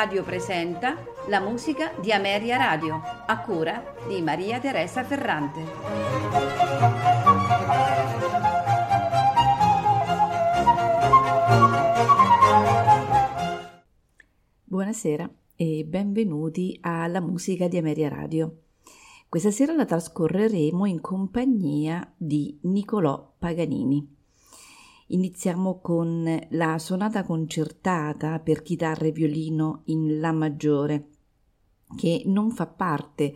Radio 0.00 0.22
presenta 0.22 0.96
la 1.28 1.40
musica 1.40 1.92
di 2.00 2.10
Ameria 2.10 2.56
Radio, 2.56 3.02
a 3.26 3.38
cura 3.42 3.96
di 4.08 4.22
Maria 4.22 4.58
Teresa 4.58 5.04
Ferrante. 5.04 5.60
Buonasera 14.64 15.30
e 15.54 15.84
benvenuti 15.86 16.78
alla 16.80 17.20
musica 17.20 17.68
di 17.68 17.76
Ameria 17.76 18.08
Radio. 18.08 18.62
Questa 19.28 19.50
sera 19.50 19.74
la 19.74 19.84
trascorreremo 19.84 20.86
in 20.86 21.02
compagnia 21.02 22.10
di 22.16 22.58
Nicolò 22.62 23.34
Paganini. 23.38 24.19
Iniziamo 25.12 25.80
con 25.80 26.38
la 26.50 26.78
sonata 26.78 27.24
concertata 27.24 28.38
per 28.38 28.62
chitarra 28.62 29.06
e 29.06 29.10
violino 29.10 29.82
in 29.86 30.20
La 30.20 30.30
maggiore, 30.30 31.08
che 31.96 32.22
non 32.26 32.52
fa 32.52 32.68
parte 32.68 33.34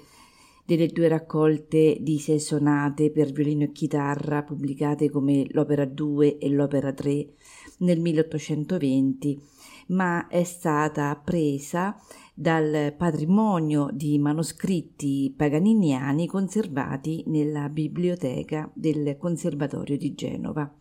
delle 0.64 0.86
due 0.86 1.08
raccolte 1.08 1.96
di 2.00 2.20
sei 2.20 2.38
sonate 2.38 3.10
per 3.10 3.32
violino 3.32 3.64
e 3.64 3.72
chitarra 3.72 4.44
pubblicate 4.44 5.10
come 5.10 5.46
l'opera 5.50 5.84
2 5.84 6.38
e 6.38 6.48
l'opera 6.48 6.92
3 6.92 7.32
nel 7.78 7.98
1820, 7.98 9.42
ma 9.88 10.28
è 10.28 10.44
stata 10.44 11.12
presa 11.16 12.00
dal 12.32 12.94
patrimonio 12.96 13.88
di 13.92 14.16
manoscritti 14.20 15.34
paganiniani 15.36 16.28
conservati 16.28 17.24
nella 17.26 17.68
biblioteca 17.68 18.70
del 18.72 19.16
Conservatorio 19.18 19.96
di 19.96 20.14
Genova. 20.14 20.72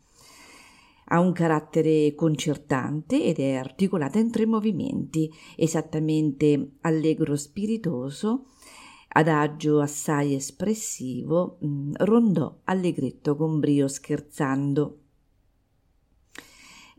Ha 1.06 1.20
un 1.20 1.32
carattere 1.32 2.16
concertante 2.16 3.24
ed 3.24 3.40
è 3.40 3.54
articolata 3.54 4.20
in 4.20 4.32
tre 4.32 4.46
movimenti, 4.46 5.32
esattamente 5.56 6.78
allegro 6.82 7.36
spiritoso, 7.36 8.46
adagio 9.10 9.80
assai 9.80 10.34
espressivo, 10.34 11.60
mm, 11.66 11.94
rondò 11.98 12.60
allegretto 12.66 13.36
con 13.36 13.60
brio 13.60 13.88
scherzando. 13.88 15.00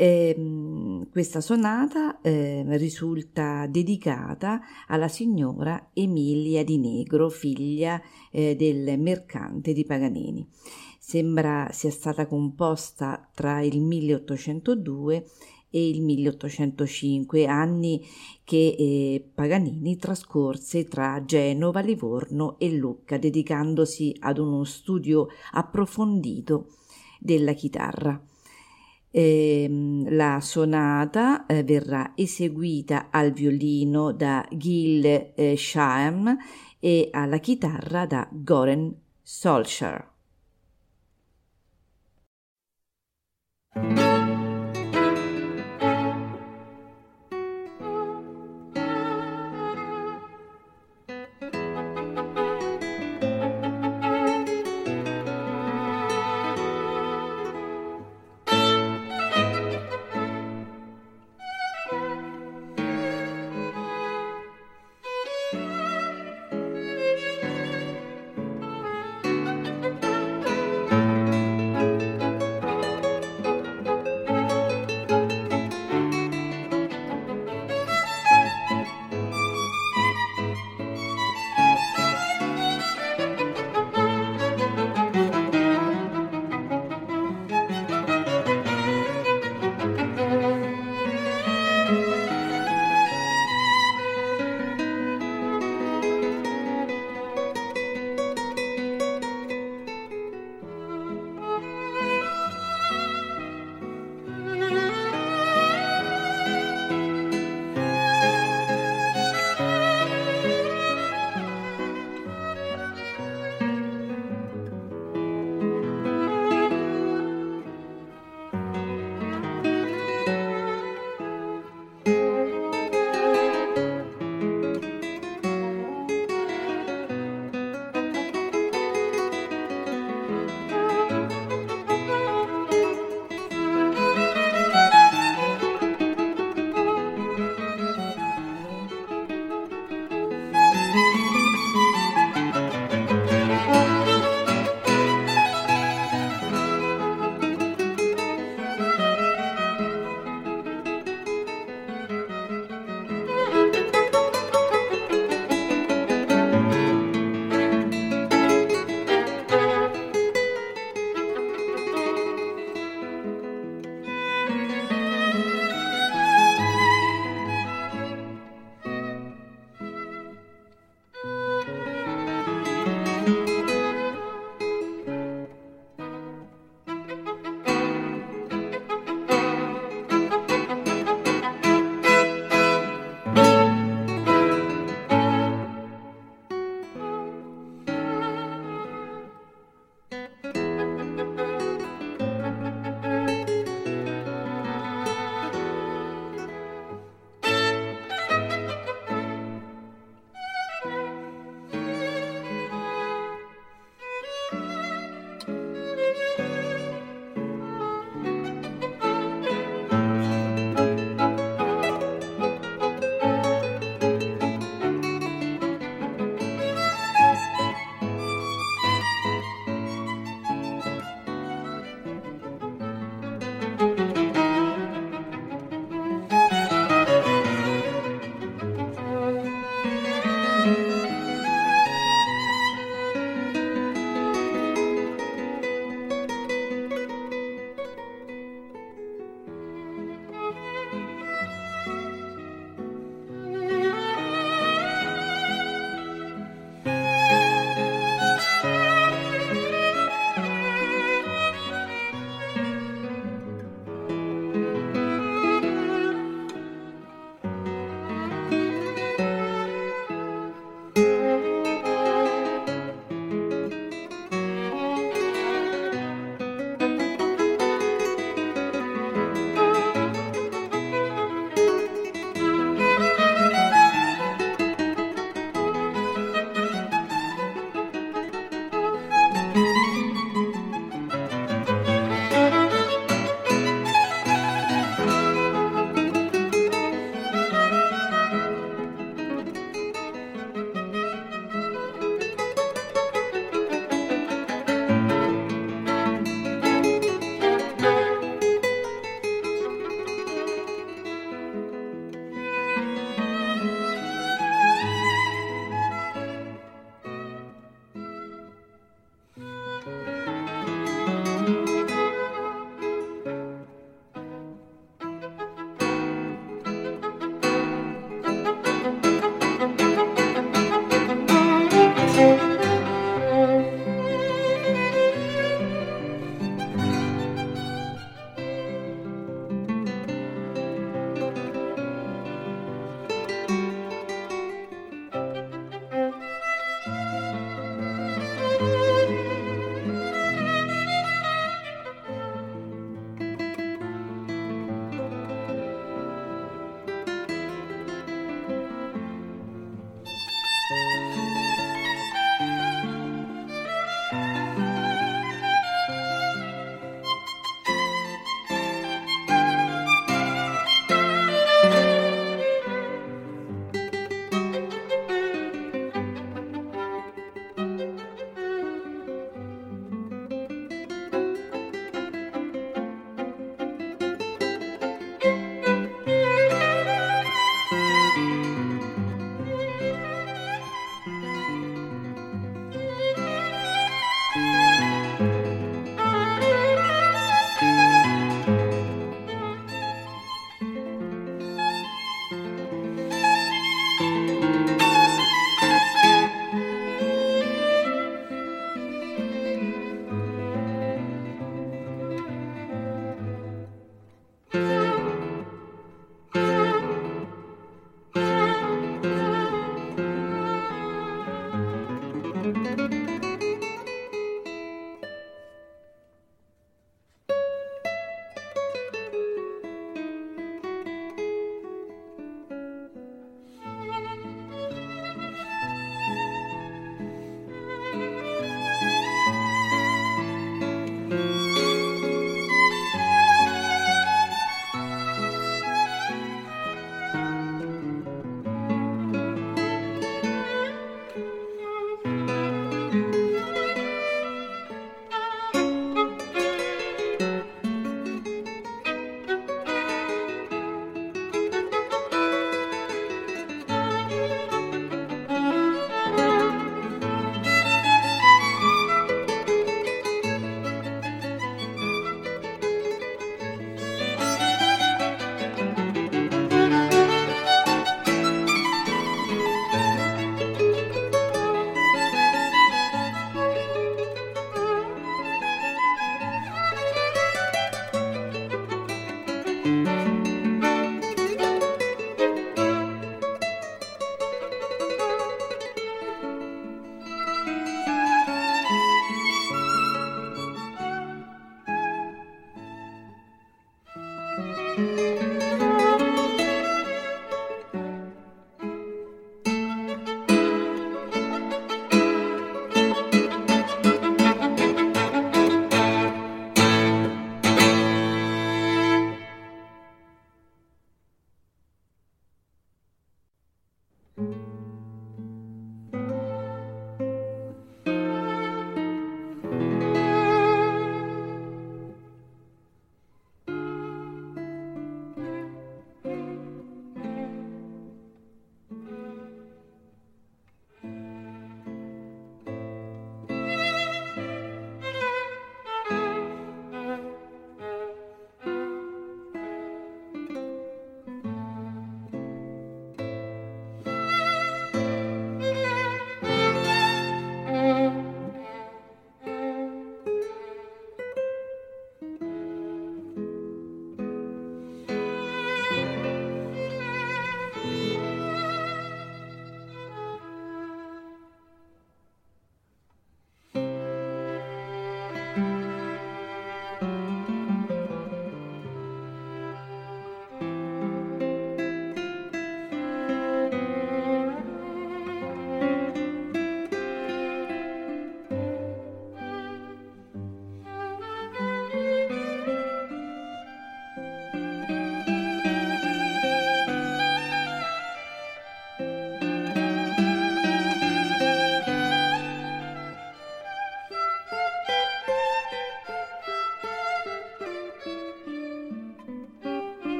Eh, 0.00 1.06
questa 1.10 1.40
sonata 1.40 2.20
eh, 2.20 2.64
risulta 2.76 3.66
dedicata 3.66 4.60
alla 4.86 5.08
signora 5.08 5.90
Emilia 5.92 6.62
di 6.62 6.78
Negro, 6.78 7.28
figlia 7.28 8.00
eh, 8.30 8.54
del 8.54 8.96
mercante 9.00 9.72
di 9.72 9.84
Paganini 9.84 10.46
sembra 11.08 11.70
sia 11.72 11.90
stata 11.90 12.26
composta 12.26 13.30
tra 13.32 13.62
il 13.62 13.80
1802 13.80 15.24
e 15.70 15.88
il 15.88 16.02
1805, 16.02 17.46
anni 17.46 18.06
che 18.44 18.76
eh, 18.78 19.26
Paganini 19.34 19.96
trascorse 19.96 20.84
tra 20.84 21.24
Genova, 21.24 21.80
Livorno 21.80 22.58
e 22.58 22.70
Lucca, 22.72 23.16
dedicandosi 23.16 24.16
ad 24.20 24.36
uno 24.36 24.64
studio 24.64 25.28
approfondito 25.52 26.74
della 27.18 27.54
chitarra. 27.54 28.22
Eh, 29.10 30.04
la 30.10 30.40
sonata 30.42 31.46
eh, 31.46 31.64
verrà 31.64 32.12
eseguita 32.16 33.08
al 33.10 33.32
violino 33.32 34.12
da 34.12 34.46
Gil 34.52 35.32
eh, 35.34 35.54
Schaem 35.56 36.36
e 36.78 37.08
alla 37.10 37.38
chitarra 37.38 38.04
da 38.04 38.28
Goren 38.30 38.94
Solskjaer. 39.22 40.07
thank 43.80 43.98
you 43.98 44.07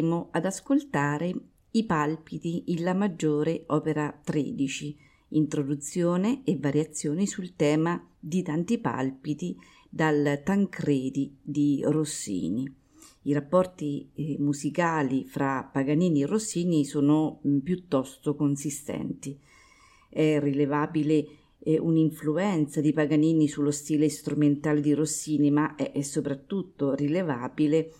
andremo 0.00 0.28
ad 0.30 0.46
ascoltare 0.46 1.34
i 1.72 1.84
palpiti 1.84 2.64
in 2.68 2.82
La 2.82 2.94
maggiore, 2.94 3.64
opera 3.66 4.18
13, 4.24 4.96
introduzione 5.28 6.42
e 6.44 6.56
variazioni 6.58 7.26
sul 7.26 7.54
tema 7.54 8.02
di 8.18 8.42
tanti 8.42 8.78
palpiti 8.78 9.56
dal 9.88 10.40
Tancredi 10.42 11.36
di 11.42 11.82
Rossini. 11.84 12.74
I 13.22 13.32
rapporti 13.34 14.10
eh, 14.14 14.36
musicali 14.38 15.26
fra 15.26 15.68
Paganini 15.70 16.22
e 16.22 16.26
Rossini 16.26 16.84
sono 16.86 17.40
mm, 17.46 17.58
piuttosto 17.58 18.34
consistenti. 18.34 19.38
È 20.08 20.38
rilevabile 20.40 21.26
eh, 21.58 21.78
un'influenza 21.78 22.80
di 22.80 22.92
Paganini 22.92 23.46
sullo 23.46 23.70
stile 23.70 24.08
strumentale 24.08 24.80
di 24.80 24.94
Rossini, 24.94 25.50
ma 25.50 25.76
è 25.76 26.00
soprattutto 26.00 26.94
rilevabile 26.94 27.92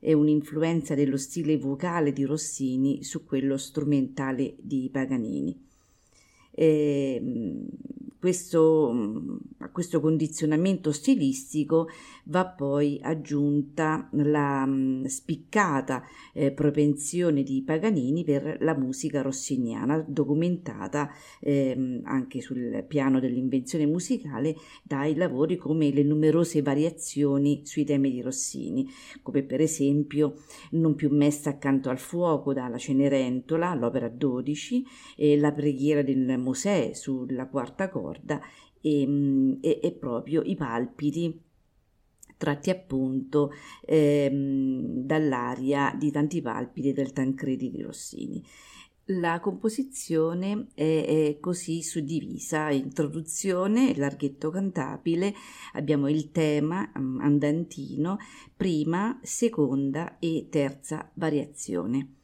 e 0.00 0.12
un'influenza 0.12 0.94
dello 0.94 1.16
stile 1.16 1.56
vocale 1.58 2.12
di 2.12 2.24
Rossini 2.24 3.02
su 3.02 3.24
quello 3.24 3.56
strumentale 3.56 4.54
di 4.58 4.88
Paganini. 4.92 5.66
E, 6.50 7.14
ehm, 7.20 7.66
questo, 8.18 8.90
mm, 8.92 9.36
questo 9.72 10.00
condizionamento 10.00 10.92
stilistico 10.92 11.88
va 12.28 12.46
poi 12.46 12.98
aggiunta 13.02 14.08
la 14.12 14.64
mm, 14.66 15.04
spiccata 15.04 16.02
eh, 16.32 16.52
propensione 16.52 17.42
di 17.42 17.62
Paganini 17.62 18.24
per 18.24 18.58
la 18.60 18.76
musica 18.76 19.22
rossiniana, 19.22 20.04
documentata 20.06 21.10
eh, 21.40 22.00
anche 22.04 22.40
sul 22.40 22.84
piano 22.86 23.20
dell'invenzione 23.20 23.86
musicale 23.86 24.56
dai 24.82 25.14
lavori 25.14 25.56
come 25.56 25.90
le 25.90 26.02
numerose 26.02 26.62
variazioni 26.62 27.62
sui 27.64 27.84
temi 27.84 28.10
di 28.10 28.20
Rossini, 28.20 28.88
come 29.22 29.42
per 29.42 29.60
esempio 29.60 30.34
Non 30.70 30.94
più 30.94 31.10
messa 31.10 31.50
accanto 31.50 31.88
al 31.90 31.98
fuoco 31.98 32.52
dalla 32.52 32.78
Cenerentola, 32.78 33.74
l'opera 33.74 34.08
12, 34.08 34.84
e 35.16 35.38
la 35.38 35.52
preghiera 35.52 36.02
del 36.02 36.38
Mosè 36.38 36.92
sulla 36.92 37.46
quarta 37.48 37.88
corda 37.88 38.40
e, 38.80 39.06
mm, 39.06 39.52
e 39.60 39.96
proprio 39.98 40.42
i 40.42 40.54
palpiti 40.56 41.46
tratti 42.38 42.70
appunto 42.70 43.52
ehm, 43.84 45.04
dall'aria 45.04 45.94
di 45.98 46.10
tanti 46.10 46.40
palpiti 46.40 46.94
del 46.94 47.12
Tancredi 47.12 47.70
di 47.70 47.82
Rossini. 47.82 48.42
La 49.10 49.40
composizione 49.40 50.68
è, 50.74 51.04
è, 51.06 51.40
così 51.40 51.82
suddivisa, 51.82 52.70
introduzione, 52.70 53.96
larghetto 53.96 54.50
cantabile, 54.50 55.34
abbiamo 55.72 56.08
il 56.08 56.30
tema 56.30 56.90
mm, 56.98 57.20
andantino, 57.20 58.18
prima, 58.54 59.18
seconda 59.22 60.18
e 60.18 60.48
terza 60.50 61.10
variazione 61.14 62.17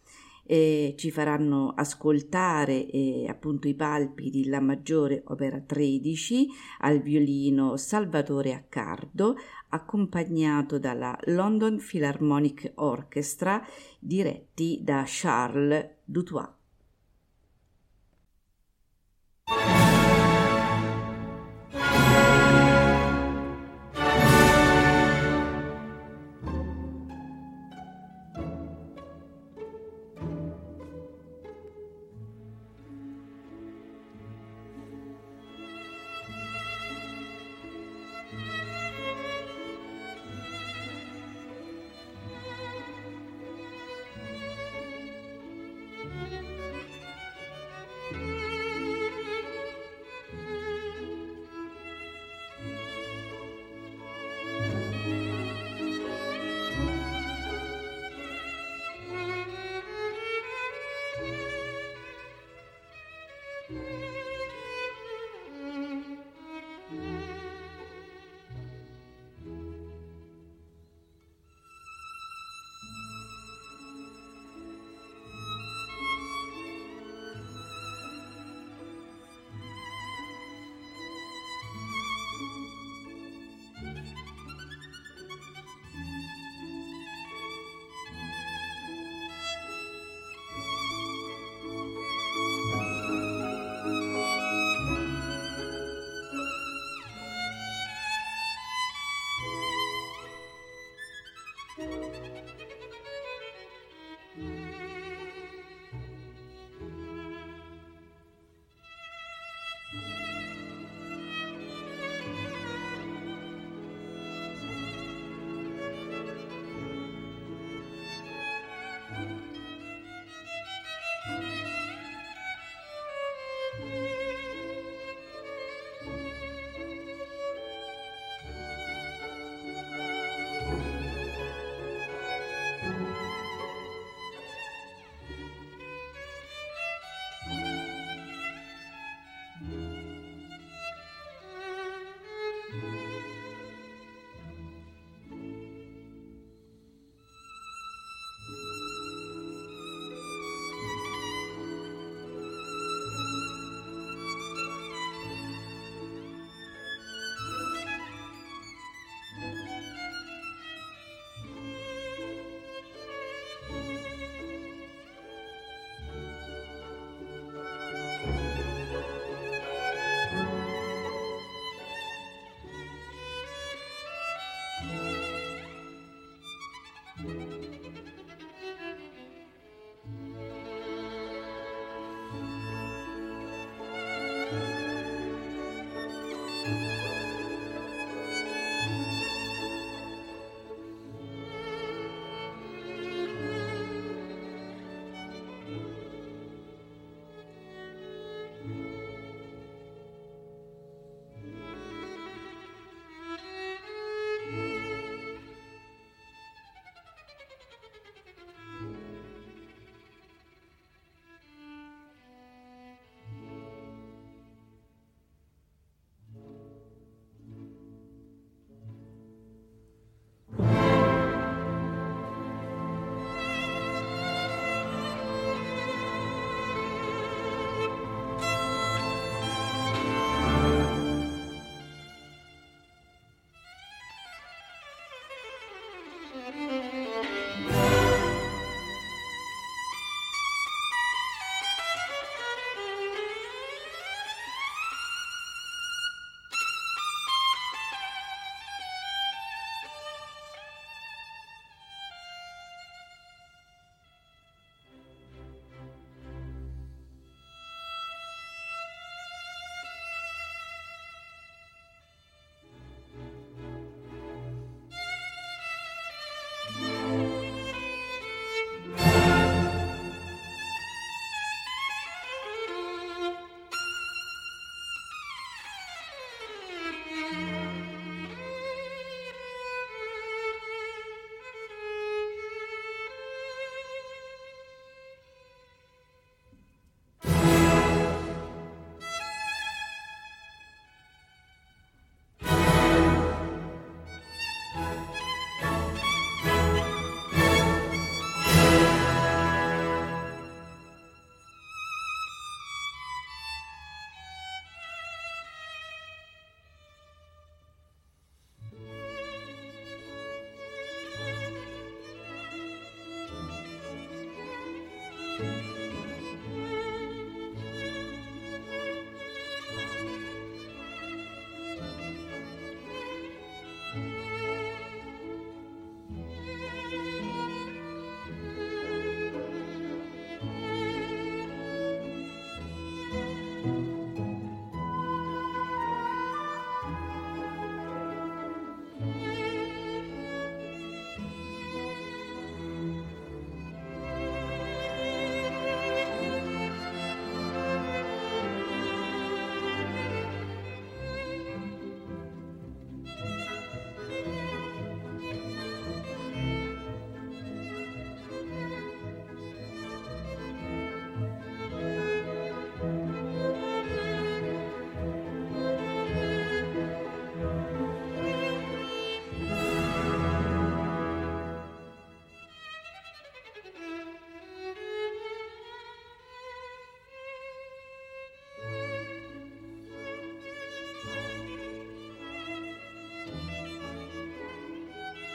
eh, 0.47 0.95
ci 0.97 1.11
faranno 1.11 1.73
ascoltare 1.75 2.87
eh, 2.87 3.27
appunto 3.29 3.69
i 3.69 3.75
palpiti 3.75 4.47
la 4.47 4.61
maggiore 4.61 5.23
opera 5.27 5.61
13 5.61 6.49
al 6.81 7.01
violino 7.01 7.77
Salvatore 7.77 8.53
Accardo 8.53 9.37
accompagnato 9.71 10.79
dalla 10.79 11.19
London 11.27 11.79
Philharmonic 11.79 12.73
Orchestra 12.77 13.65
diretti 13.99 14.81
da 14.83 15.05
Charles 15.07 15.89
Dutoit. 16.05 16.64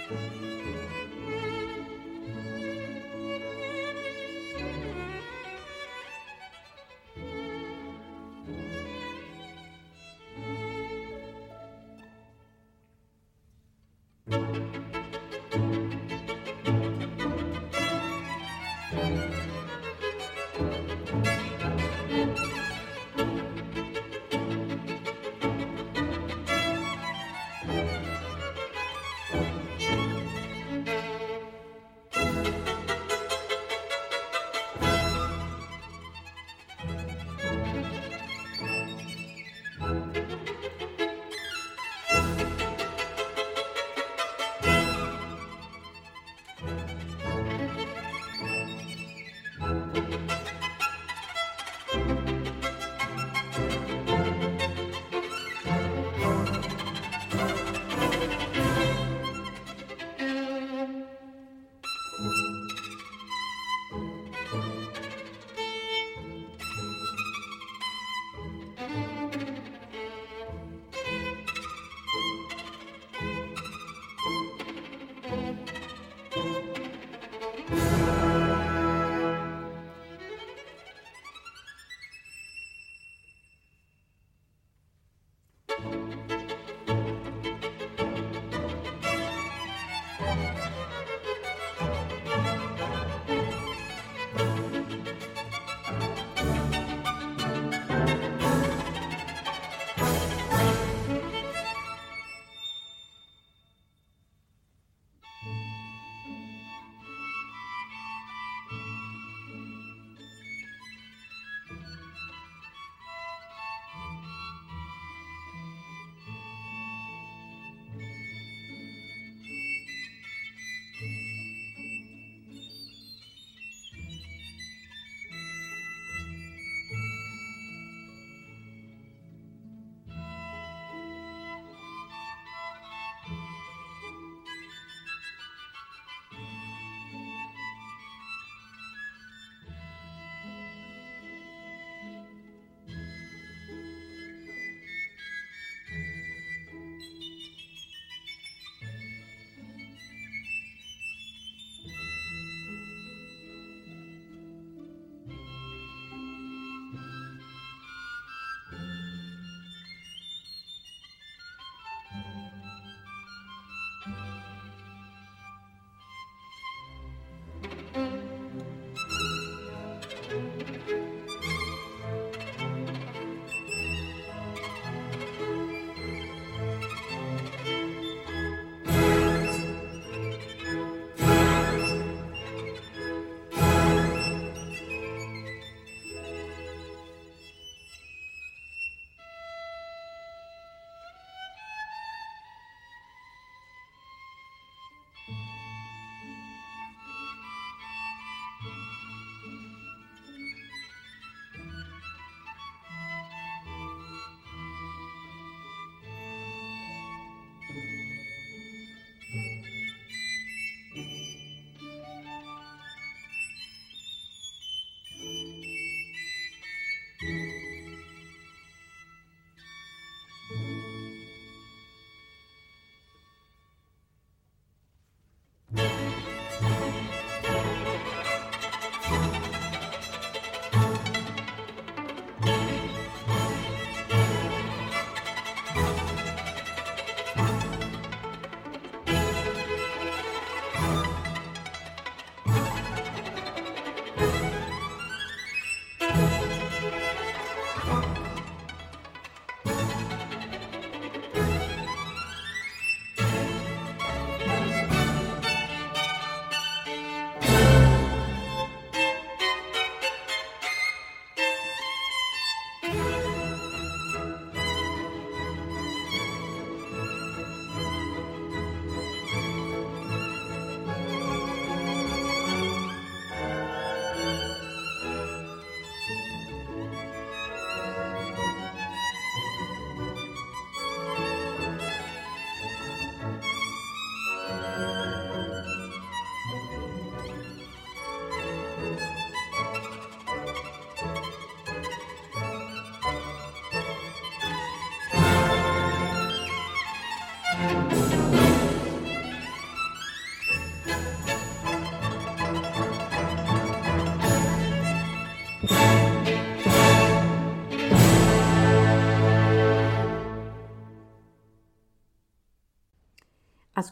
Música 0.09 0.78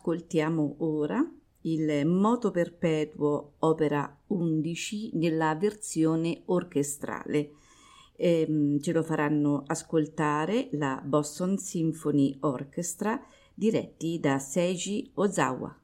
Ascoltiamo 0.08 0.78
ora 0.78 1.22
il 1.64 2.06
Moto 2.06 2.50
Perpetuo 2.50 3.56
opera 3.60 4.18
11 4.28 5.18
nella 5.18 5.54
versione 5.56 6.44
orchestrale. 6.46 7.52
Eh, 8.16 8.78
ce 8.80 8.94
lo 8.94 9.04
faranno 9.04 9.66
ascoltare 9.68 10.70
la 10.72 11.04
Boston 11.04 11.58
Symphony 11.58 12.38
Orchestra 12.40 13.22
diretti 13.54 14.18
da 14.22 14.40
Seiji 14.40 15.12
Ozawa. 15.16 15.78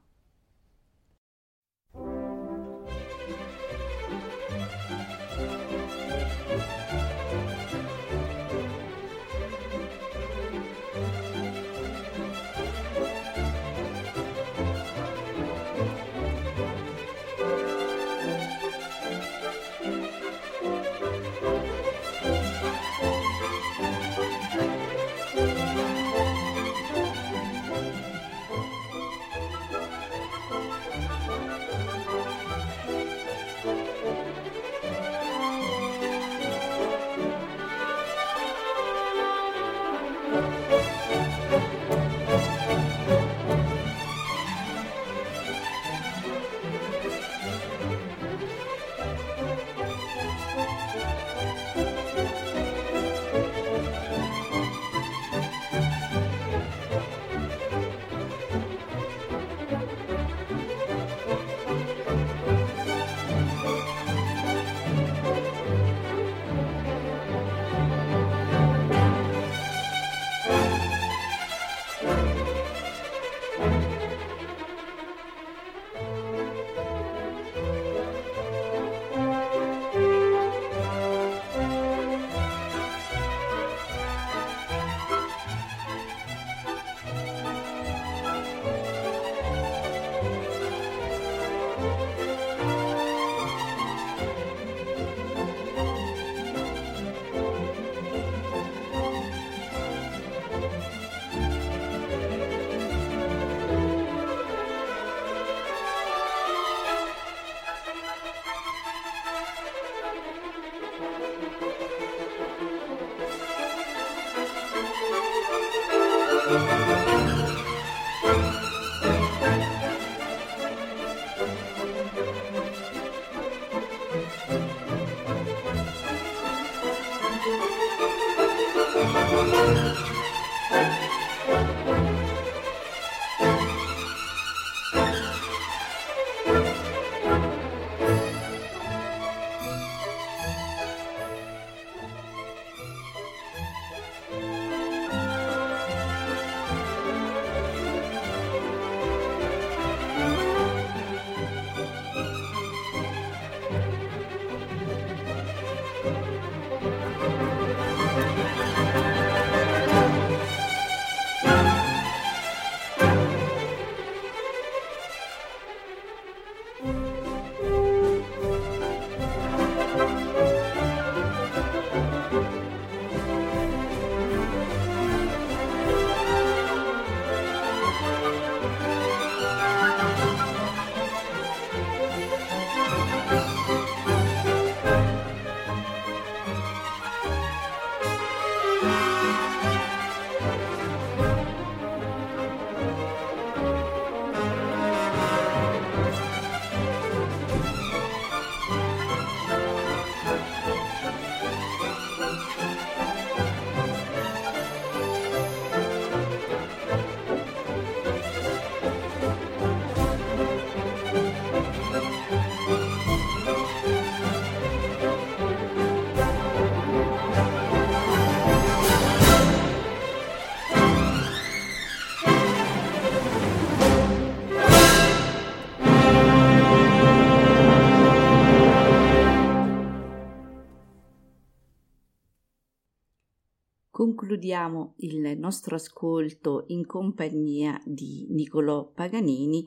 Concludiamo 234.24 234.94
il 235.00 235.38
nostro 235.38 235.74
ascolto 235.74 236.64
in 236.68 236.86
compagnia 236.86 237.78
di 237.84 238.26
Niccolò 238.30 238.90
Paganini 238.90 239.62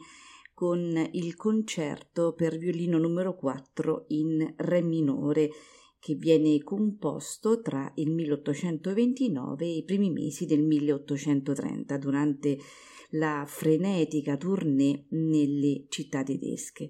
con 0.56 1.10
il 1.12 1.36
concerto 1.36 2.34
per 2.34 2.58
violino 2.58 2.98
numero 2.98 3.36
4 3.36 4.06
in 4.08 4.56
Re 4.58 4.82
minore 4.82 5.52
che 6.00 6.15
viene 6.15 6.58
composto 6.63 7.62
tra 7.62 7.91
il 7.98 8.10
1829 8.10 9.63
e 9.63 9.76
i 9.76 9.84
primi 9.84 10.10
mesi 10.10 10.48
del 10.48 10.63
1830 10.63 11.98
durante 12.00 12.58
la 13.12 13.43
frenetica 13.46 14.38
tournée 14.38 15.06
nelle 15.10 15.86
città 15.89 16.24
tedesche. 16.24 16.90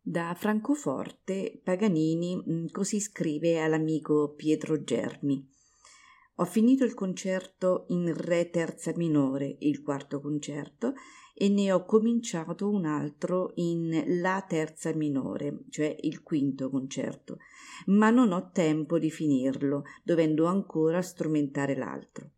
Da 0.00 0.36
Francoforte 0.38 1.60
Paganini 1.64 2.36
mm, 2.36 2.66
così 2.70 3.00
scrive 3.00 3.60
all'amico 3.60 4.34
Pietro 4.36 4.84
Germi. 4.84 5.56
Ho 6.40 6.44
finito 6.44 6.84
il 6.84 6.94
concerto 6.94 7.86
in 7.88 8.14
Re 8.16 8.48
terza 8.50 8.92
minore, 8.94 9.56
il 9.58 9.82
quarto 9.82 10.20
concerto, 10.20 10.92
e 11.34 11.48
ne 11.48 11.72
ho 11.72 11.84
cominciato 11.84 12.70
un 12.70 12.84
altro 12.84 13.50
in 13.56 14.04
La 14.20 14.44
terza 14.48 14.94
minore, 14.94 15.64
cioè 15.68 15.96
il 16.02 16.22
quinto 16.22 16.70
concerto, 16.70 17.38
ma 17.86 18.10
non 18.10 18.30
ho 18.30 18.50
tempo 18.52 19.00
di 19.00 19.10
finirlo, 19.10 19.82
dovendo 20.04 20.46
ancora 20.46 21.02
strumentare 21.02 21.76
l'altro. 21.76 22.30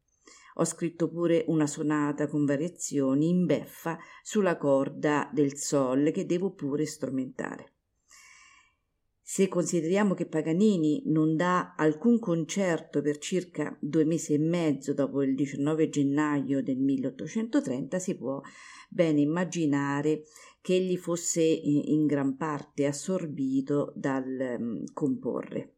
ho 0.54 0.64
scritto 0.64 1.10
pure 1.10 1.44
una 1.48 1.66
sonata 1.66 2.26
con 2.26 2.46
variazioni 2.46 3.28
in 3.28 3.44
beffa 3.44 3.98
sulla 4.22 4.56
corda 4.56 5.28
del 5.30 5.56
sol 5.56 6.10
che 6.10 6.24
devo 6.24 6.52
pure 6.54 6.86
strumentare. 6.86 7.79
Se 9.32 9.46
consideriamo 9.46 10.14
che 10.14 10.26
Paganini 10.26 11.04
non 11.06 11.36
dà 11.36 11.76
alcun 11.76 12.18
concerto 12.18 13.00
per 13.00 13.18
circa 13.18 13.78
due 13.80 14.04
mesi 14.04 14.34
e 14.34 14.38
mezzo 14.38 14.92
dopo 14.92 15.22
il 15.22 15.36
19 15.36 15.88
gennaio 15.88 16.60
del 16.64 16.78
1830, 16.78 18.00
si 18.00 18.16
può 18.16 18.40
bene 18.88 19.20
immaginare 19.20 20.24
che 20.60 20.74
egli 20.74 20.96
fosse 20.96 21.42
in 21.42 22.06
gran 22.06 22.36
parte 22.36 22.86
assorbito 22.86 23.92
dal 23.94 24.56
um, 24.58 24.82
comporre. 24.92 25.76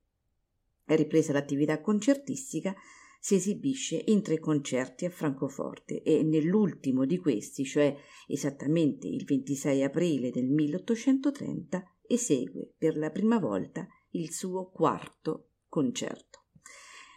Ripresa 0.87 1.35
l'attività 1.35 1.83
concertistica, 1.83 2.75
si 3.21 3.35
esibisce 3.35 4.03
in 4.07 4.23
tre 4.23 4.39
concerti 4.39 5.05
a 5.05 5.11
Francoforte 5.11 6.03
e 6.03 6.23
nell'ultimo 6.23 7.05
di 7.05 7.19
questi, 7.19 7.67
cioè 7.67 7.95
esattamente 8.27 9.09
il 9.09 9.27
26 9.27 9.83
aprile 9.83 10.31
del 10.31 10.49
1830, 10.49 11.92
esegue 12.15 12.73
per 12.77 12.97
la 12.97 13.11
prima 13.11 13.39
volta 13.39 13.87
il 14.11 14.31
suo 14.33 14.71
quarto 14.71 15.49
concerto. 15.69 16.41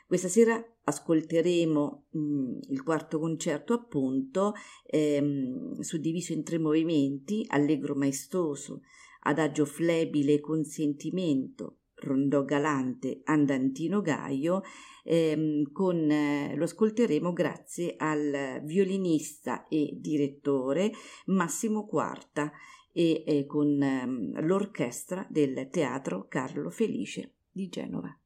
Questa 0.07 0.27
sera 0.27 0.63
ascolteremo 0.83 2.05
mh, 2.11 2.19
mm, 2.19 2.57
il 2.69 2.83
quarto 2.83 3.19
concerto 3.19 3.73
appunto 3.73 4.53
ehm, 4.85 5.79
suddiviso 5.79 6.33
in 6.33 6.43
tre 6.43 6.59
movimenti, 6.59 7.43
allegro 7.49 7.95
maestoso, 7.95 8.81
adagio 9.21 9.65
flebile 9.65 10.39
con 10.39 10.63
sentimento, 10.63 11.79
rondò 11.95 12.45
galante, 12.45 13.21
andantino 13.23 14.01
gaio, 14.01 14.61
ehm, 15.03 15.71
con, 15.71 16.09
eh, 16.09 16.55
lo 16.55 16.63
ascolteremo 16.65 17.33
grazie 17.33 17.95
al 17.97 18.61
violinista 18.63 19.67
e 19.67 19.89
direttore 19.97 20.91
Massimo 21.25 21.85
Quarta 21.87 22.51
e 23.25 23.45
con 23.45 23.81
ehm, 23.81 24.45
l'orchestra 24.45 25.27
del 25.29 25.67
Teatro 25.69 26.27
Carlo 26.29 26.69
Felice 26.69 27.35
di 27.51 27.67
Genova. 27.67 28.17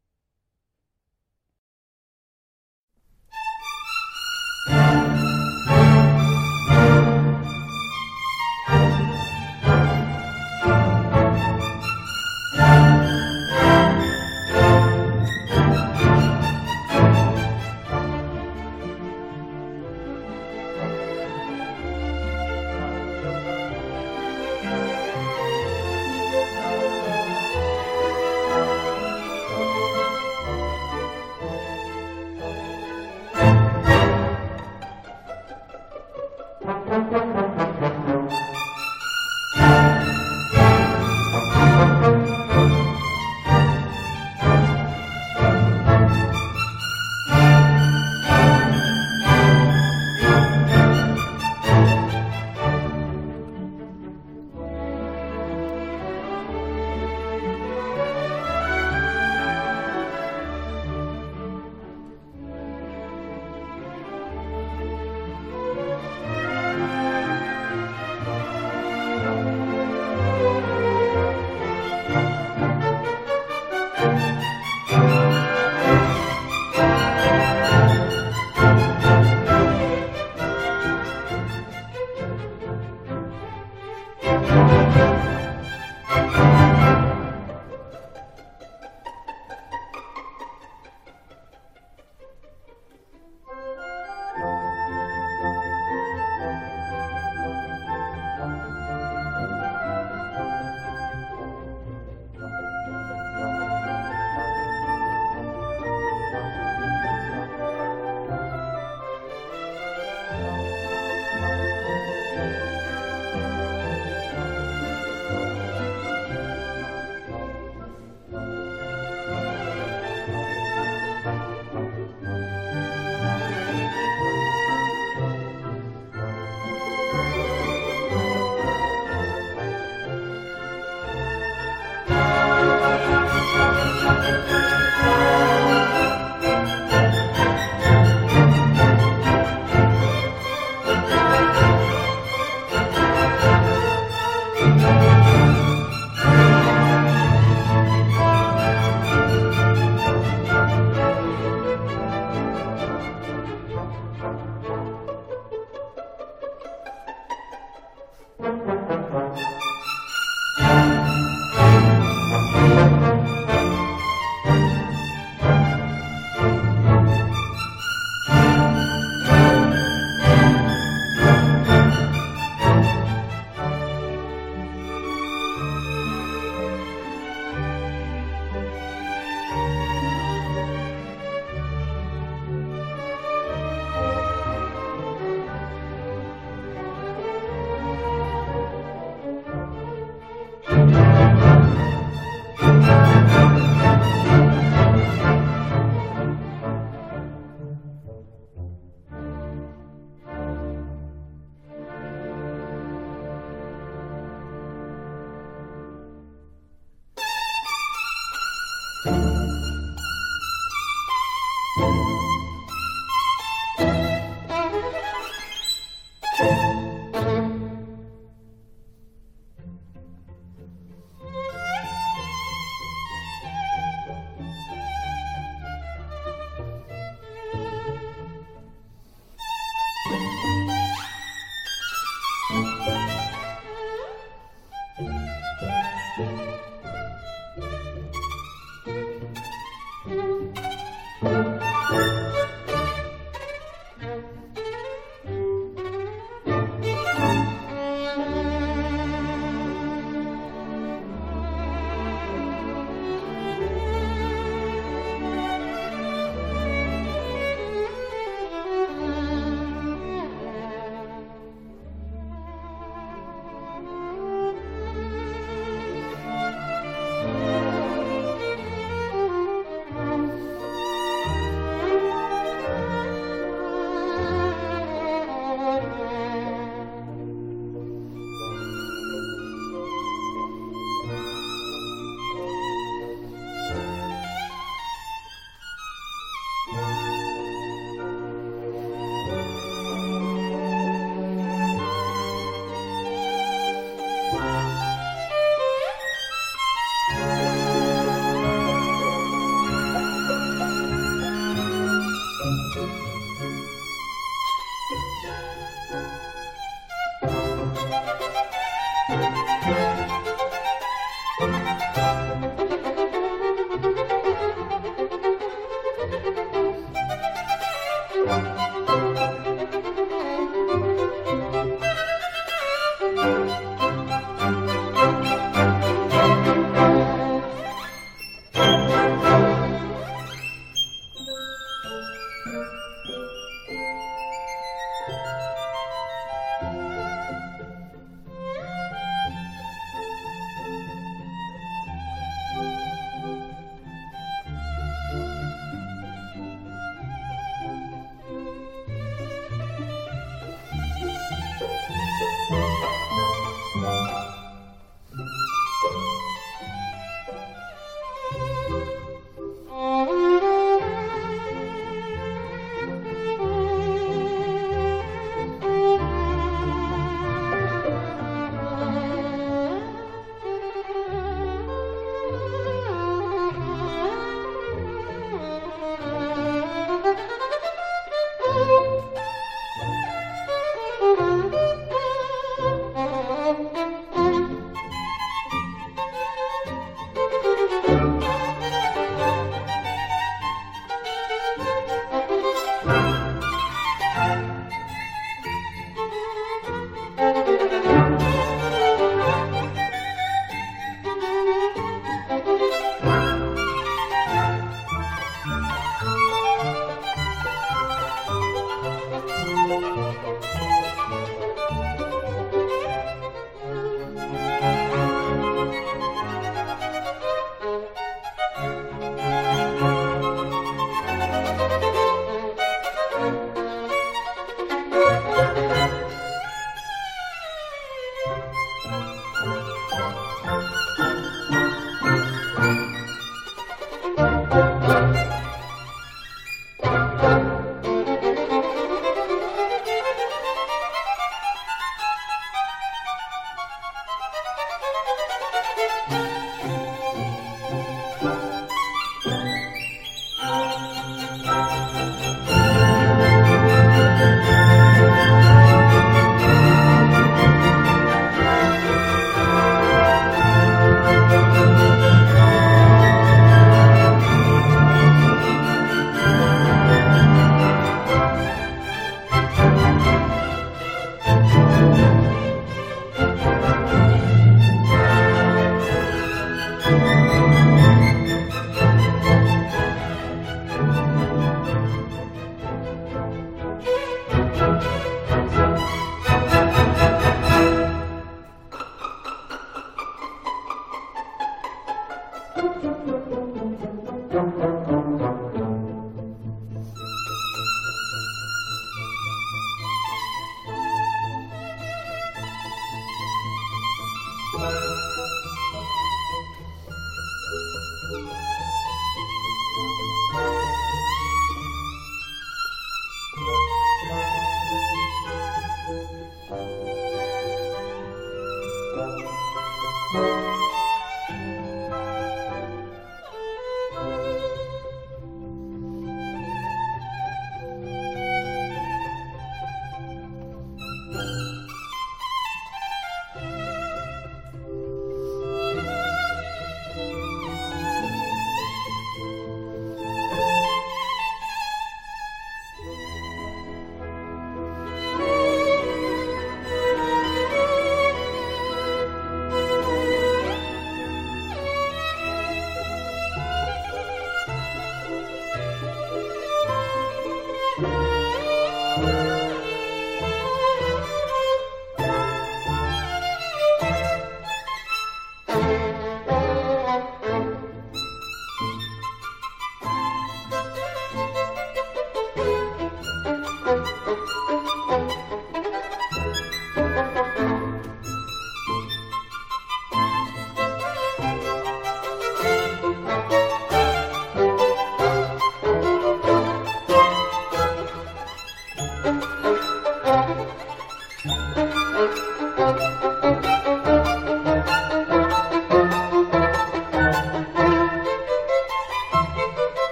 Música 520.12 520.59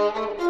Thank 0.00 0.40
you. 0.40 0.49